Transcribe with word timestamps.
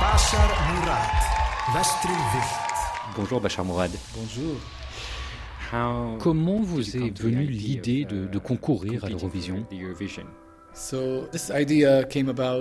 Bachar 0.00 0.48
Mourad. 0.72 0.98
Bonjour 3.14 3.38
Bachar 3.38 3.66
Mourad. 3.66 3.90
Bonjour. 4.16 4.56
Comment 6.18 6.60
vous 6.62 6.96
est 6.96 7.20
venue 7.20 7.44
l'idée 7.44 8.06
de, 8.06 8.26
de 8.26 8.38
concourir 8.38 9.04
à 9.04 9.10
l'Eurovision? 9.10 9.66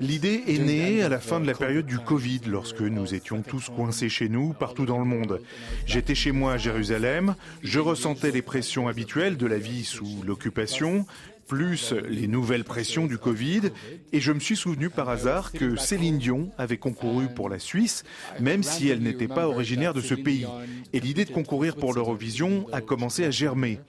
L'idée 0.00 0.42
est 0.48 0.58
née 0.58 1.02
à 1.02 1.08
la 1.08 1.20
fin 1.20 1.38
de 1.38 1.46
la 1.46 1.54
période 1.54 1.86
du 1.86 1.98
Covid, 1.98 2.40
lorsque 2.46 2.80
nous 2.80 3.14
étions 3.14 3.42
tous 3.42 3.68
coincés 3.68 4.08
chez 4.08 4.28
nous, 4.28 4.52
partout 4.54 4.86
dans 4.86 4.98
le 4.98 5.04
monde. 5.04 5.40
J'étais 5.86 6.14
chez 6.14 6.32
moi 6.32 6.54
à 6.54 6.56
Jérusalem, 6.56 7.36
je 7.62 7.78
ressentais 7.78 8.32
les 8.32 8.42
pressions 8.42 8.88
habituelles 8.88 9.36
de 9.36 9.46
la 9.46 9.58
vie 9.58 9.84
sous 9.84 10.22
l'occupation, 10.26 11.06
plus 11.50 11.94
les 12.08 12.28
nouvelles 12.28 12.62
pressions 12.62 13.06
du 13.06 13.18
Covid, 13.18 13.72
et 14.12 14.20
je 14.20 14.30
me 14.30 14.38
suis 14.38 14.54
souvenu 14.54 14.88
par 14.88 15.08
hasard 15.08 15.50
que 15.50 15.74
Céline 15.74 16.18
Dion 16.18 16.48
avait 16.58 16.76
concouru 16.76 17.26
pour 17.26 17.48
la 17.48 17.58
Suisse, 17.58 18.04
même 18.38 18.62
si 18.62 18.88
elle 18.88 19.00
n'était 19.00 19.26
pas 19.26 19.48
originaire 19.48 19.92
de 19.92 20.00
ce 20.00 20.14
pays. 20.14 20.46
Et 20.92 21.00
l'idée 21.00 21.24
de 21.24 21.32
concourir 21.32 21.74
pour 21.74 21.92
l'Eurovision 21.92 22.68
a 22.70 22.80
commencé 22.80 23.24
à 23.24 23.32
germer. 23.32 23.80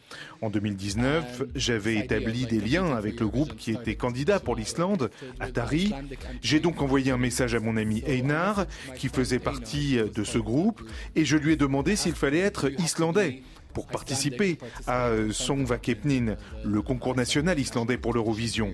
En 0.41 0.49
2019, 0.49 1.43
j'avais 1.53 1.97
établi 1.97 2.47
des 2.47 2.59
liens 2.59 2.95
avec 2.95 3.19
le 3.19 3.27
groupe 3.27 3.55
qui 3.55 3.69
était 3.69 3.93
candidat 3.93 4.39
pour 4.39 4.55
l'Islande, 4.55 5.11
Atari. 5.39 5.93
J'ai 6.41 6.59
donc 6.59 6.81
envoyé 6.81 7.11
un 7.11 7.19
message 7.19 7.53
à 7.53 7.59
mon 7.59 7.77
ami 7.77 8.01
Einar, 8.07 8.65
qui 8.95 9.07
faisait 9.07 9.37
partie 9.37 9.97
de 9.97 10.23
ce 10.23 10.39
groupe, 10.39 10.81
et 11.15 11.25
je 11.25 11.37
lui 11.37 11.53
ai 11.53 11.57
demandé 11.57 11.95
s'il 11.95 12.15
fallait 12.15 12.39
être 12.39 12.71
islandais 12.81 13.43
pour 13.73 13.87
participer 13.87 14.57
à 14.87 15.09
Song 15.31 15.65
Vakepnin, 15.65 16.35
le 16.63 16.81
concours 16.81 17.15
national 17.15 17.59
islandais 17.59 17.97
pour 17.97 18.13
l'Eurovision. 18.13 18.73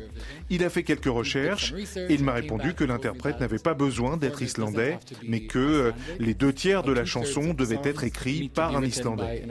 Il 0.49 0.63
a 0.63 0.69
fait 0.69 0.83
quelques 0.83 1.05
recherches 1.05 1.73
et 1.95 2.13
il 2.13 2.23
m'a 2.23 2.33
répondu 2.33 2.73
que 2.73 2.83
l'interprète 2.83 3.39
n'avait 3.39 3.59
pas 3.59 3.73
besoin 3.73 4.17
d'être 4.17 4.41
islandais, 4.41 4.99
mais 5.23 5.41
que 5.41 5.59
euh, 5.59 5.91
les 6.19 6.33
deux 6.33 6.53
tiers 6.53 6.83
de 6.83 6.91
la 6.91 7.05
chanson 7.05 7.53
devaient 7.53 7.79
être 7.83 8.03
écrits 8.03 8.49
par 8.49 8.75
un 8.75 8.83
Islandais. 8.83 9.43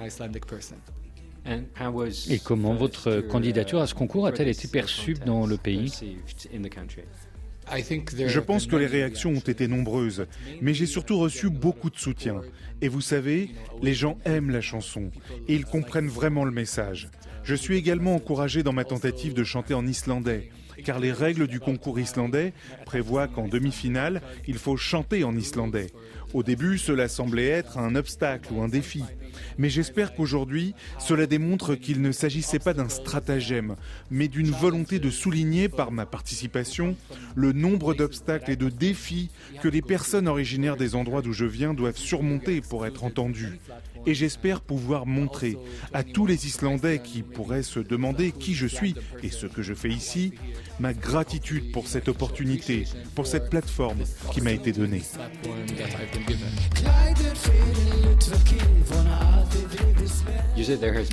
Et 2.29 2.39
comment 2.41 2.75
votre 2.75 3.21
candidature 3.21 3.81
à 3.81 3.87
ce 3.87 3.95
concours 3.95 4.27
a-t-elle 4.27 4.49
été 4.49 4.69
perçue 4.69 5.15
dans 5.15 5.47
le 5.47 5.57
pays? 5.57 5.93
Je 8.29 8.41
pense 8.41 8.67
que 8.67 8.77
les 8.77 8.87
réactions 8.87 9.31
ont 9.31 9.41
été 9.41 9.67
nombreuses, 9.69 10.27
mais 10.61 10.75
j'ai 10.75 10.87
surtout 10.87 11.19
reçu 11.19 11.51
beaucoup 11.51 11.91
de 11.91 11.99
soutien. 11.99 12.43
Et 12.81 12.89
vous 12.89 13.01
savez, 13.01 13.51
les 13.83 13.95
gens 13.95 14.19
aiment 14.25 14.51
la 14.51 14.61
chanson 14.61 15.11
et 15.49 15.55
ils 15.55 15.65
comprennent 15.65 16.09
vraiment 16.09 16.45
le 16.45 16.53
message. 16.53 17.09
Je 17.43 17.55
suis 17.55 17.77
également 17.77 18.15
encouragé 18.15 18.63
dans 18.63 18.73
ma 18.73 18.85
tentative 18.85 19.35
de 19.35 19.45
chanter 19.45 19.75
en 19.75 19.87
islandais, 19.87 20.51
car 20.85 20.99
les 20.99 21.13
règles 21.13 21.47
du 21.47 21.61
concours 21.61 21.99
islandais 21.99 22.53
prévoient 22.85 23.29
qu'en 23.29 23.49
demi-finale, 23.49 24.21
il 24.47 24.59
faut 24.59 24.77
chanter 24.77 25.25
en 25.25 25.37
islandais. 25.37 25.89
Au 26.35 26.43
début, 26.43 26.79
cela 26.79 27.09
semblait 27.09 27.47
être 27.47 27.79
un 27.79 27.95
obstacle 27.95 28.53
ou 28.53 28.63
un 28.63 28.69
défi. 28.69 29.03
Mais 29.59 29.71
j'espère 29.71 30.15
qu'aujourd'hui, 30.15 30.75
cela 30.99 31.27
démontre 31.27 31.75
qu'il 31.75 32.03
ne 32.03 32.13
s'agissait 32.13 32.59
pas 32.59 32.75
d'un 32.75 32.89
stratagème, 32.89 33.77
mais 34.11 34.29
d'une 34.29 34.51
volonté 34.51 34.99
de 34.99 35.11
souligner 35.11 35.69
par 35.69 35.93
ma 35.93 36.07
participation 36.07 36.97
le 37.35 37.53
nombre 37.53 37.95
d'obstacles 37.95 38.51
et 38.51 38.57
de 38.57 38.69
défis 38.69 39.31
que 39.63 39.69
les 39.69 39.83
personnes 39.83 40.29
originaires 40.29 40.77
des 40.77 40.95
endroits 40.95 41.23
d'où 41.23 41.33
je 41.33 41.45
viens 41.45 41.75
doivent 41.75 41.97
surmonter 41.97 42.61
pour 42.61 42.87
être 42.87 43.05
entendues. 43.05 43.59
Et 44.07 44.15
j'espère 44.15 44.61
pouvoir 44.61 45.05
montrer 45.05 45.59
à 45.93 46.05
tous 46.05 46.27
les 46.27 46.47
Islandais 46.47 47.01
qui 47.03 47.23
pourraient 47.23 47.65
se 47.65 47.81
demander 47.81 48.31
qui 48.33 48.55
je 48.55 48.67
suis 48.67 48.95
et 49.23 49.31
ce 49.31 49.47
que 49.47 49.63
je 49.63 49.75
fais 49.75 49.89
ici, 49.89 50.33
ma 50.79 50.95
gratitude 50.95 51.73
pour 51.73 51.89
cette 51.89 52.09
opportunité, 52.09 52.85
pour 53.15 53.27
cette 53.27 53.51
plateforme 53.51 54.05
qui 54.33 54.41
m'a 54.41 54.53
été 54.53 54.73
donnée. 54.73 55.03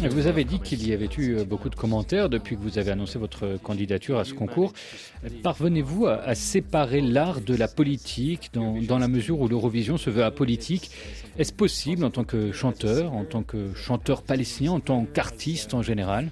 Vous 0.10 0.28
avez 0.28 0.44
dit 0.46 0.60
qu'il 0.60 0.88
y 0.88 0.94
avait 0.94 1.10
eu 1.18 1.38
euh, 1.38 1.44
beaucoup 1.44 1.70
de 1.70 1.76
commentaires 1.76 2.30
depuis 2.30 2.56
que 2.56 2.62
vous 2.62 2.80
avez 2.80 2.92
annoncé 2.92 3.20
votre 3.20 3.58
candidature 3.62 4.18
à 4.18 4.24
ce 4.24 4.34
concours. 4.34 4.74
Parvenez-vous 5.44 6.08
à, 6.08 6.34
séparer 6.34 7.02
l'art 7.02 7.42
de 7.42 7.56
la 7.56 7.68
politique 7.68 8.50
dans, 8.54 8.82
dans 8.82 8.98
la 8.98 9.08
mesure 9.08 9.40
où 9.40 9.48
l'Eurovision 9.48 9.98
se 9.98 10.10
veut 10.10 10.24
apolitique? 10.24 10.92
Est-ce 11.38 11.54
possible 11.54 12.04
en 12.04 12.10
tant 12.10 12.24
que 12.24 12.52
chanteur, 12.52 13.14
en 13.14 13.26
tant 13.26 13.44
que 13.44 13.74
chanteur 13.76 14.24
palestinien, 14.24 14.72
en 14.72 14.80
tant 14.80 15.06
qu'artiste 15.06 15.74
en 15.74 15.84
général? 15.84 16.32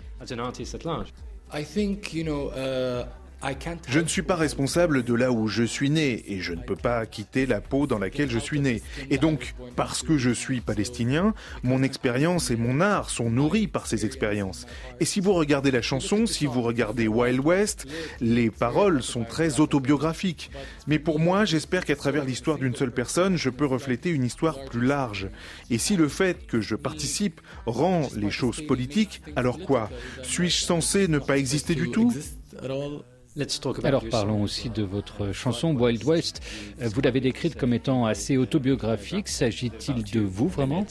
Je 3.87 3.99
ne 3.99 4.07
suis 4.07 4.21
pas 4.21 4.35
responsable 4.35 5.03
de 5.03 5.13
là 5.13 5.31
où 5.31 5.47
je 5.47 5.63
suis 5.63 5.89
né 5.89 6.23
et 6.27 6.41
je 6.41 6.53
ne 6.53 6.61
peux 6.61 6.75
pas 6.75 7.05
quitter 7.05 7.45
la 7.45 7.61
peau 7.61 7.87
dans 7.87 7.97
laquelle 7.97 8.29
je 8.29 8.39
suis 8.39 8.59
né. 8.59 8.81
Et 9.09 9.17
donc, 9.17 9.55
parce 9.75 10.03
que 10.03 10.17
je 10.17 10.29
suis 10.29 10.61
palestinien, 10.61 11.33
mon 11.63 11.83
expérience 11.83 12.51
et 12.51 12.55
mon 12.55 12.81
art 12.81 13.09
sont 13.09 13.29
nourris 13.29 13.67
par 13.67 13.87
ces 13.87 14.05
expériences. 14.05 14.65
Et 14.99 15.05
si 15.05 15.19
vous 15.19 15.33
regardez 15.33 15.71
la 15.71 15.81
chanson, 15.81 16.25
si 16.25 16.45
vous 16.45 16.61
regardez 16.61 17.07
Wild 17.07 17.39
West, 17.39 17.87
les 18.19 18.49
paroles 18.51 19.01
sont 19.01 19.23
très 19.23 19.59
autobiographiques. 19.59 20.51
Mais 20.87 20.99
pour 20.99 21.19
moi, 21.19 21.45
j'espère 21.45 21.85
qu'à 21.85 21.95
travers 21.95 22.25
l'histoire 22.25 22.57
d'une 22.57 22.75
seule 22.75 22.91
personne, 22.91 23.37
je 23.37 23.49
peux 23.49 23.65
refléter 23.65 24.09
une 24.09 24.23
histoire 24.23 24.63
plus 24.65 24.85
large. 24.85 25.29
Et 25.69 25.77
si 25.77 25.95
le 25.95 26.07
fait 26.07 26.45
que 26.47 26.61
je 26.61 26.75
participe 26.75 27.41
rend 27.65 28.07
les 28.15 28.31
choses 28.31 28.61
politiques, 28.61 29.21
alors 29.35 29.59
quoi? 29.59 29.89
Suis-je 30.23 30.63
censé 30.63 31.07
ne 31.07 31.19
pas 31.19 31.37
exister 31.37 31.75
du 31.75 31.89
tout? 31.89 32.13
Alors 33.83 34.03
parlons 34.09 34.43
aussi 34.43 34.69
de 34.69 34.83
votre 34.83 35.31
chanson 35.31 35.73
Wild 35.73 36.03
West. 36.03 36.41
Euh, 36.81 36.89
vous 36.93 37.01
l'avez 37.01 37.21
décrite 37.21 37.55
comme 37.55 37.73
étant 37.73 38.05
assez 38.05 38.35
autobiographique. 38.37 39.29
S'agit-il 39.29 40.03
de 40.03 40.19
vous 40.19 40.49
vraiment? 40.49 40.85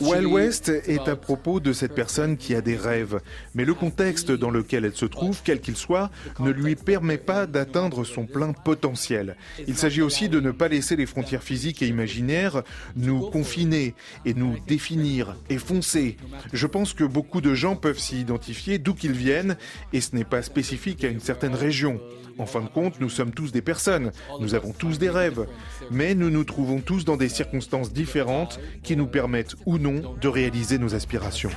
Wild 0.00 0.26
West, 0.26 0.68
est 0.68 1.08
à 1.08 1.16
propos 1.16 1.60
de 1.60 1.72
cette 1.72 1.94
personne 1.94 2.36
qui 2.36 2.54
a 2.54 2.60
des 2.60 2.76
rêves, 2.76 3.20
mais 3.54 3.64
le 3.64 3.74
contexte 3.74 4.30
dans 4.30 4.50
lequel 4.50 4.84
elle 4.84 4.94
se 4.94 5.06
trouve, 5.06 5.40
quel 5.44 5.60
qu'il 5.60 5.76
soit, 5.76 6.10
ne 6.40 6.50
lui 6.50 6.74
permet 6.76 7.18
pas 7.18 7.46
d'atteindre 7.46 8.04
son 8.04 8.26
plein 8.26 8.52
potentiel. 8.52 9.36
Il 9.66 9.76
s'agit 9.76 10.02
aussi 10.02 10.28
de 10.28 10.40
ne 10.40 10.50
pas 10.50 10.68
laisser 10.68 10.96
les 10.96 11.06
frontières 11.06 11.42
physiques 11.42 11.82
et 11.82 11.86
imaginaires 11.86 12.62
nous 12.96 13.30
confiner 13.30 13.94
et 14.24 14.34
nous 14.34 14.56
définir 14.66 15.36
et 15.48 15.58
foncer. 15.58 16.16
Je 16.52 16.66
pense 16.66 16.92
que 16.92 17.04
beaucoup 17.04 17.40
de 17.40 17.54
gens 17.54 17.76
peuvent 17.76 17.98
s'y 17.98 18.20
identifier 18.20 18.78
d'où 18.78 18.94
qu'ils 18.94 19.12
viennent, 19.12 19.56
et 19.92 20.00
ce 20.00 20.14
n'est 20.14 20.24
pas 20.24 20.42
spécifique 20.42 21.04
à 21.04 21.08
une 21.08 21.20
certaine 21.20 21.54
région. 21.54 22.00
En 22.36 22.46
fin 22.46 22.62
de 22.62 22.68
compte, 22.68 23.00
nous 23.00 23.10
sommes 23.10 23.30
tous 23.30 23.52
des 23.52 23.62
personnes, 23.62 24.10
nous 24.40 24.54
avons 24.54 24.72
tous 24.72 24.98
des 24.98 25.10
rêves, 25.10 25.46
mais 25.90 26.16
nous 26.16 26.30
nous 26.30 26.42
trouvons 26.42 26.80
tous 26.80 27.04
dans 27.04 27.16
des 27.16 27.28
circonstances 27.28 27.92
différentes 27.92 28.33
qui 28.82 28.96
nous 28.96 29.06
permettent 29.06 29.54
ou 29.66 29.78
non 29.78 30.14
de 30.20 30.28
réaliser 30.28 30.78
nos 30.78 30.94
aspirations. 30.94 31.50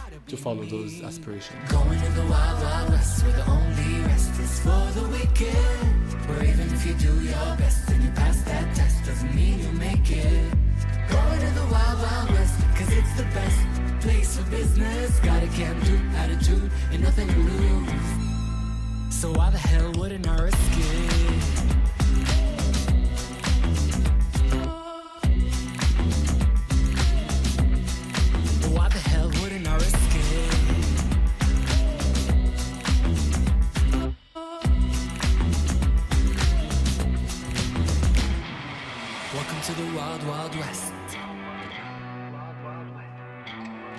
So 19.20 19.32
why 19.32 19.50
the 19.50 19.58
hell 19.58 19.92
wouldn't 19.94 20.28
I 20.28 20.44
risk 20.44 20.58
it? 20.78 21.67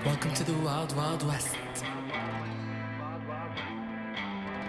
Welcome 0.04 0.32
to 0.34 0.44
the 0.44 0.54
wild, 0.64 0.94
wild 0.96 1.26
west. 1.26 1.56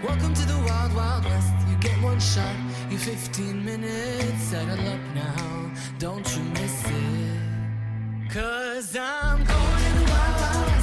Welcome 0.03 0.33
to 0.33 0.45
the 0.47 0.57
wild, 0.67 0.95
wild 0.95 1.25
west. 1.25 1.53
You 1.69 1.77
get 1.77 2.01
one 2.01 2.19
shot, 2.19 2.55
you 2.89 2.97
15 2.97 3.63
minutes. 3.63 4.43
Settle 4.43 4.87
up 4.87 4.99
now, 5.13 5.71
don't 5.99 6.35
you 6.35 6.43
miss 6.43 6.83
it. 6.83 8.33
Cause 8.33 8.95
I'm 8.95 9.37
going 9.37 9.47
to 9.47 9.99
the 9.99 10.05
wild, 10.11 10.41
wild 10.41 10.67
west 10.67 10.78